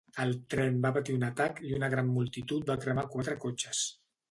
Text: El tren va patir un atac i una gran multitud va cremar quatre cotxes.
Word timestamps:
El 0.21 0.31
tren 0.53 0.79
va 0.85 0.91
patir 0.95 1.17
un 1.17 1.25
atac 1.27 1.61
i 1.69 1.75
una 1.81 1.91
gran 1.95 2.11
multitud 2.15 2.73
va 2.73 2.79
cremar 2.87 3.07
quatre 3.15 3.39
cotxes. 3.47 3.87